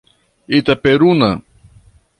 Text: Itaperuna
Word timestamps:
Itaperuna 0.57 1.29